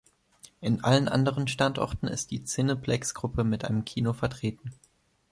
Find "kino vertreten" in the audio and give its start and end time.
3.85-4.71